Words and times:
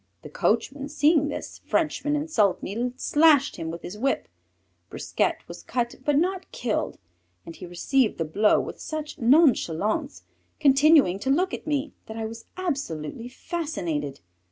The 0.23 0.29
coachman 0.29 0.89
seeing 0.89 1.27
this 1.27 1.59
Frenchman 1.63 2.15
insult 2.15 2.63
me 2.63 2.91
slashed 2.95 3.57
him 3.57 3.69
with 3.69 3.83
his 3.83 3.99
whip. 3.99 4.27
Brisquet 4.89 5.37
was 5.47 5.61
cut 5.61 5.93
but 6.03 6.17
not 6.17 6.51
killed 6.51 6.97
and 7.45 7.55
he 7.55 7.67
received 7.67 8.17
the 8.17 8.25
blow 8.25 8.59
with 8.59 8.81
such 8.81 9.19
nonchalance, 9.19 10.23
continuing 10.59 11.19
to 11.19 11.29
look 11.29 11.53
at 11.53 11.67
me, 11.67 11.93
that 12.07 12.17
I 12.17 12.25
was 12.25 12.45
absolutely 12.57 13.27
fascinated. 13.29 14.21